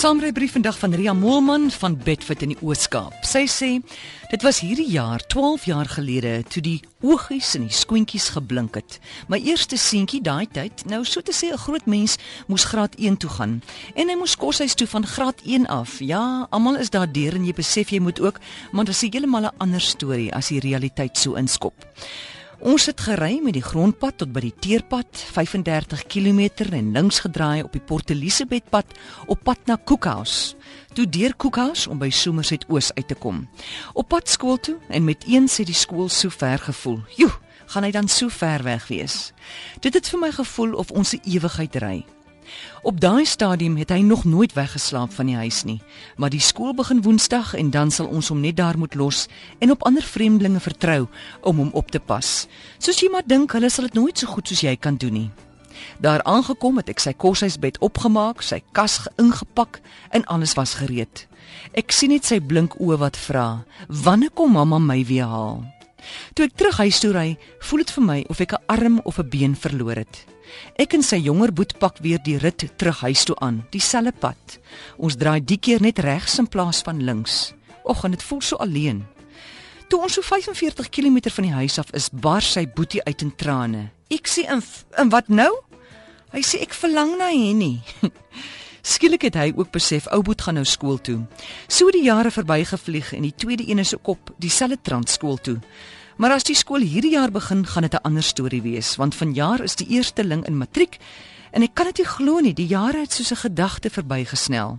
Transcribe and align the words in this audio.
Saamrybrief 0.00 0.52
vandag 0.52 0.78
van 0.78 0.94
Ria 0.94 1.12
Moelman 1.12 1.70
van 1.70 1.96
Bedford 1.96 2.40
in 2.42 2.54
die 2.54 2.62
Oos-Kaap. 2.64 3.18
Sy 3.28 3.42
sê 3.52 3.66
dit 4.30 4.46
was 4.46 4.62
hierdie 4.64 4.86
jaar 4.88 5.20
12 5.28 5.66
jaar 5.68 5.90
gelede 5.92 6.38
toe 6.48 6.62
die 6.64 6.78
oogies 7.04 7.50
en 7.58 7.66
die 7.66 7.76
skoentjies 7.76 8.30
geblink 8.32 8.78
het. 8.80 8.96
My 9.28 9.36
eerste 9.44 9.76
seentjie 9.76 10.22
daai 10.24 10.48
tyd, 10.48 10.86
nou 10.88 11.02
so 11.04 11.20
te 11.20 11.36
sê 11.36 11.52
'n 11.52 11.60
groot 11.66 11.84
mens, 11.84 12.16
moes 12.48 12.64
graad 12.64 12.96
1 12.96 13.20
toe 13.20 13.30
gaan 13.30 13.60
en 13.94 14.08
hy 14.08 14.16
moes 14.16 14.36
koshuis 14.36 14.74
toe 14.74 14.86
van 14.86 15.04
graad 15.06 15.44
1 15.44 15.66
af. 15.68 15.98
Ja, 16.00 16.46
almal 16.50 16.80
is 16.80 16.90
daar 16.90 17.12
deur 17.12 17.34
en 17.34 17.44
jy 17.44 17.52
besef 17.52 17.90
jy 17.90 18.00
moet 18.00 18.20
ook, 18.20 18.40
maar 18.72 18.84
dit 18.84 18.94
is 18.94 19.00
heeltemal 19.00 19.52
'n 19.52 19.56
ander 19.58 19.80
storie 19.80 20.34
as 20.34 20.48
die 20.48 20.60
realiteit 20.60 21.18
so 21.18 21.34
inskop. 21.34 21.74
Ons 22.60 22.90
het 22.90 23.00
gery 23.00 23.38
met 23.40 23.54
die 23.56 23.64
grondpad 23.64 24.18
tot 24.20 24.34
by 24.36 24.42
die 24.44 24.52
teerpad, 24.52 25.16
35 25.32 26.02
km 26.12 26.42
en 26.76 26.90
links 26.92 27.22
gedraai 27.24 27.62
op 27.64 27.72
die 27.72 27.80
Port 27.80 28.12
Elizabeth 28.12 28.66
pad 28.68 28.84
op 29.32 29.40
pad 29.48 29.64
na 29.64 29.78
Cookhouse. 29.80 30.58
Toe 30.92 31.06
deur 31.08 31.32
Cookhouse 31.40 31.88
om 31.88 31.96
by 31.96 32.10
Somerset 32.12 32.66
Oos 32.68 32.92
uit 32.98 33.08
te 33.08 33.16
kom. 33.16 33.46
Op 33.96 34.10
pad 34.12 34.28
skool 34.28 34.60
toe 34.60 34.76
en 34.92 35.08
met 35.08 35.24
eens 35.24 35.56
het 35.56 35.72
die 35.72 35.78
skool 35.78 36.12
so 36.12 36.28
ver 36.28 36.60
gevoel. 36.60 37.00
Joe, 37.16 37.32
gaan 37.72 37.88
hy 37.88 37.94
dan 37.96 38.12
so 38.12 38.28
ver 38.28 38.60
weg 38.68 38.90
wees? 38.92 39.32
Dit 39.80 39.96
het 39.96 40.12
vir 40.12 40.20
my 40.20 40.32
gevoel 40.36 40.76
of 40.76 40.92
ons 40.92 41.16
'n 41.16 41.24
ewigheid 41.24 41.76
ry. 41.80 42.04
Op 42.82 43.00
daai 43.00 43.24
stadium 43.24 43.76
het 43.76 43.90
hy 43.90 44.00
nog 44.00 44.24
nooit 44.24 44.52
weggeslaap 44.52 45.12
van 45.12 45.26
die 45.26 45.36
huis 45.36 45.64
nie, 45.64 45.80
maar 46.16 46.30
die 46.30 46.40
skool 46.40 46.74
begin 46.74 47.02
Woensdag 47.02 47.54
en 47.54 47.70
dan 47.70 47.90
sal 47.90 48.06
ons 48.06 48.28
hom 48.28 48.40
net 48.40 48.56
daar 48.56 48.78
moet 48.78 48.94
los 48.94 49.26
en 49.58 49.70
op 49.70 49.84
ander 49.84 50.02
vreemdelinge 50.02 50.60
vertrou 50.60 51.06
om 51.40 51.56
hom 51.56 51.70
op 51.72 51.90
te 51.90 52.00
pas. 52.00 52.46
Soos 52.78 53.00
jy 53.00 53.10
maar 53.12 53.26
dink, 53.26 53.52
hulle 53.52 53.70
sal 53.70 53.86
dit 53.90 53.94
nooit 53.94 54.18
so 54.18 54.26
goed 54.26 54.48
soos 54.48 54.64
jy 54.64 54.76
kan 54.76 54.96
doen 54.96 55.12
nie. 55.12 55.30
Daar 56.00 56.22
aangekom 56.22 56.76
het 56.80 56.88
ek 56.92 57.00
sy 57.00 57.12
koshuisbed 57.16 57.80
opgemaak, 57.84 58.42
sy 58.42 58.60
kas 58.76 59.00
ingepak 59.20 59.80
en 60.10 60.24
alles 60.24 60.56
was 60.58 60.76
gereed. 60.80 61.26
Ek 61.76 61.92
sien 61.92 62.12
net 62.14 62.28
sy 62.28 62.40
blink 62.40 62.76
oë 62.80 62.98
wat 63.00 63.16
vra: 63.16 63.64
"Wanneer 63.88 64.30
kom 64.34 64.52
mamma 64.52 64.78
my 64.78 65.04
weer 65.04 65.28
haal?" 65.28 65.79
Toe 66.34 66.46
ek 66.46 66.56
terug 66.56 66.76
huis 66.76 67.00
toe 67.00 67.12
ry, 67.12 67.38
voel 67.68 67.84
dit 67.84 67.90
vir 67.90 68.04
my 68.04 68.18
of 68.28 68.40
ek 68.40 68.52
'n 68.52 68.64
arm 68.66 69.00
of 69.04 69.18
'n 69.18 69.28
been 69.28 69.56
verloor 69.56 69.96
het. 69.96 70.26
Ek 70.78 70.94
en 70.94 71.02
sy 71.02 71.16
jonger 71.16 71.52
boet 71.52 71.78
pak 71.78 71.98
weer 72.02 72.18
die 72.22 72.38
rit 72.38 72.66
terug 72.76 73.00
huis 73.00 73.24
toe 73.24 73.36
aan, 73.40 73.64
dieselfde 73.70 74.12
pad. 74.12 74.58
Ons 74.96 75.16
draai 75.16 75.40
die 75.44 75.58
keer 75.58 75.80
net 75.80 75.98
regs 75.98 76.38
in 76.38 76.48
plaas 76.48 76.82
van 76.82 77.02
links. 77.02 77.52
Och, 77.84 78.04
en 78.04 78.10
dit 78.10 78.22
voel 78.22 78.40
so 78.40 78.56
alleen. 78.56 79.06
Toe 79.88 80.00
ons 80.00 80.12
so 80.12 80.22
45 80.22 80.88
km 80.88 81.30
van 81.30 81.44
die 81.44 81.52
huis 81.52 81.78
af 81.78 81.90
is, 81.92 82.10
bars 82.12 82.52
sy 82.52 82.66
boetie 82.66 83.02
uit 83.04 83.22
in 83.22 83.32
trane. 83.36 83.90
Ek 84.10 84.28
sê 84.30 84.46
in, 84.46 84.62
in 84.98 85.10
wat 85.10 85.28
nou? 85.28 85.50
Hy 86.30 86.42
sê 86.46 86.60
ek 86.62 86.74
verlang 86.78 87.16
na 87.18 87.30
Henny. 87.34 87.80
Skielik 88.92 89.26
het 89.26 89.36
hy 89.36 89.50
ook 89.56 89.72
besef 89.74 90.06
ou 90.14 90.22
boet 90.24 90.40
gaan 90.46 90.56
nou 90.60 90.64
skool 90.64 91.00
toe. 91.02 91.18
So 91.68 91.90
die 91.90 92.04
jare 92.06 92.30
verbygevlieg 92.30 93.12
en 93.18 93.26
die 93.26 93.34
tweede 93.34 93.66
een 93.68 93.82
is 93.82 93.96
op 94.02 94.30
dieselfde 94.38 94.78
trantskool 94.82 95.36
toe. 95.42 95.58
Maar 96.20 96.34
as 96.36 96.44
die 96.44 96.54
skool 96.58 96.82
hierdie 96.84 97.14
jaar 97.14 97.30
begin, 97.32 97.62
gaan 97.64 97.82
dit 97.82 97.94
'n 97.94 98.04
ander 98.04 98.22
storie 98.22 98.60
wees, 98.62 98.96
want 98.96 99.14
vanjaar 99.14 99.60
is 99.60 99.74
die 99.76 99.88
eersteling 99.88 100.44
in 100.46 100.56
matriek 100.56 100.98
en 101.50 101.62
ek 101.62 101.74
kan 101.74 101.86
dit 101.86 101.98
nie 101.98 102.06
glo 102.06 102.40
nie, 102.40 102.52
die 102.52 102.66
jare 102.66 103.00
het 103.00 103.12
soos 103.12 103.32
'n 103.32 103.48
gedagte 103.48 103.90
verbygesnel. 103.90 104.78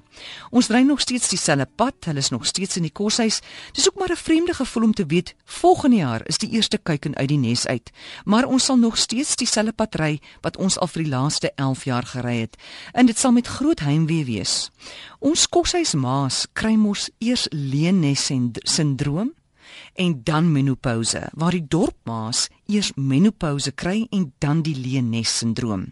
Ons 0.52 0.70
ry 0.70 0.81
nog 0.81 1.00
steeds 1.02 1.30
dieselfde 1.30 1.67
pad, 1.75 1.94
hulle 2.06 2.20
is 2.20 2.30
nog 2.30 2.45
steeds 2.45 2.75
in 2.78 2.83
die 2.83 2.92
koshuis. 2.92 3.42
Dis 3.73 3.89
ook 3.89 4.00
maar 4.00 4.11
'n 4.11 4.16
vreemde 4.16 4.53
gevoel 4.53 4.83
om 4.83 4.94
te 4.94 5.06
weet 5.06 5.36
volgende 5.45 5.95
jaar 5.95 6.22
is 6.25 6.38
die 6.38 6.50
eerste 6.50 6.78
kuiken 6.78 7.16
uit 7.16 7.28
die 7.28 7.38
nes 7.38 7.67
uit, 7.67 7.92
maar 8.23 8.45
ons 8.45 8.66
sal 8.66 8.78
nog 8.78 8.98
steeds 8.98 9.36
dieselfde 9.36 9.73
pad 9.73 9.95
ry 9.95 10.20
wat 10.42 10.58
ons 10.58 10.78
al 10.78 10.88
vir 10.88 11.03
die 11.03 11.11
laaste 11.11 11.52
11 11.55 11.83
jaar 11.83 12.05
gery 12.05 12.39
het. 12.39 12.55
En 12.94 13.05
dit 13.05 13.17
sal 13.17 13.31
met 13.31 13.48
groot 13.48 13.80
heimwee 13.80 14.26
wees. 14.26 14.72
Ons 15.20 15.48
koshuismaas 15.50 16.48
kry 16.53 16.76
mos 16.76 17.09
eers 17.17 17.48
leennes 17.50 18.31
sindroom 18.64 19.33
en 19.94 20.22
dan 20.23 20.52
menopouse 20.52 21.22
waar 21.33 21.55
die 21.55 21.65
dorpmaas 21.67 22.48
eers 22.71 22.92
menopouse 22.95 23.71
kry 23.71 24.08
en 24.11 24.30
dan 24.39 24.61
die 24.65 24.76
leennes 24.76 25.37
sindroom. 25.37 25.89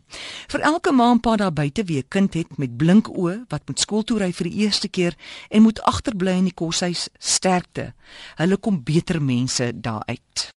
Vir 0.52 0.66
elke 0.72 0.94
ma 0.96 1.12
en 1.12 1.20
pa 1.20 1.36
daar 1.36 1.54
buite 1.54 1.84
wie 1.84 2.00
'n 2.00 2.08
kind 2.08 2.34
het 2.34 2.58
met 2.58 2.78
blink 2.78 3.10
oë 3.10 3.46
wat 3.50 3.68
moet 3.68 3.80
skool 3.80 4.04
toe 4.04 4.20
ry 4.20 4.32
vir 4.32 4.50
die 4.50 4.60
eerste 4.64 4.88
keer 4.88 5.16
en 5.50 5.62
moet 5.62 5.82
agterbly 5.82 6.38
in 6.38 6.50
die 6.50 6.54
koshuis 6.54 7.10
sterkte. 7.20 7.94
Hulle 8.36 8.58
kom 8.58 8.84
beter 8.84 9.22
mense 9.22 9.72
daar 9.76 10.04
uit. 10.06 10.48